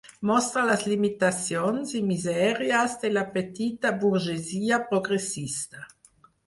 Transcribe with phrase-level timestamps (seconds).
[0.27, 5.89] Mostra les limitacions i misèries de la petita burgesia progressista.